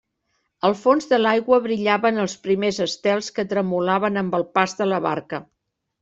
Al 0.67 0.75
fons 0.83 1.03
de 1.09 1.17
l'aigua 1.19 1.59
brillaven 1.65 2.17
els 2.23 2.33
primers 2.47 2.79
estels 2.85 3.29
que 3.35 3.45
tremolaven 3.51 4.17
amb 4.23 4.39
el 4.39 4.47
pas 4.59 4.73
de 4.81 4.89
la 4.93 4.99
barca. 5.07 5.41